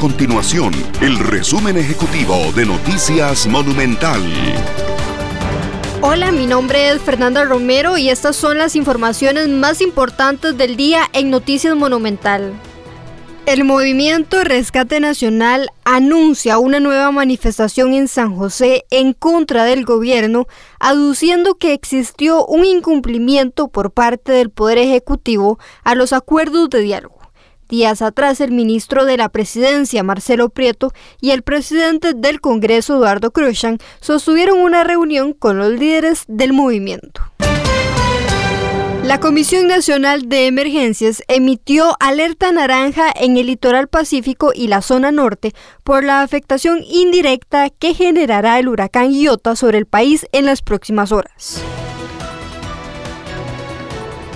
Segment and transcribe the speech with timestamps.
[0.00, 4.22] continuación el resumen ejecutivo de Noticias Monumental.
[6.00, 11.02] Hola, mi nombre es Fernanda Romero y estas son las informaciones más importantes del día
[11.12, 12.54] en Noticias Monumental.
[13.44, 20.46] El movimiento Rescate Nacional anuncia una nueva manifestación en San José en contra del gobierno,
[20.78, 27.19] aduciendo que existió un incumplimiento por parte del Poder Ejecutivo a los acuerdos de diálogo.
[27.70, 33.30] Días atrás, el ministro de la Presidencia, Marcelo Prieto, y el presidente del Congreso, Eduardo
[33.30, 37.22] Cruzan, sostuvieron una reunión con los líderes del movimiento.
[39.04, 45.12] La Comisión Nacional de Emergencias emitió alerta naranja en el litoral pacífico y la zona
[45.12, 45.52] norte
[45.84, 51.12] por la afectación indirecta que generará el huracán Iota sobre el país en las próximas
[51.12, 51.62] horas.